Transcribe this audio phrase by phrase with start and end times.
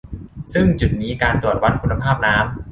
[0.53, 2.43] ซึ่งจุดนี้การตรวจวัดคุณภาพน้ำ